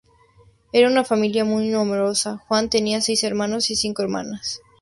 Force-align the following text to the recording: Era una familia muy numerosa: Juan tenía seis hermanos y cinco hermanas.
Era 0.73 0.87
una 0.87 1.03
familia 1.03 1.45
muy 1.45 1.67
numerosa: 1.67 2.39
Juan 2.47 2.71
tenía 2.71 3.01
seis 3.01 3.23
hermanos 3.23 3.69
y 3.69 3.75
cinco 3.75 4.01
hermanas. 4.01 4.59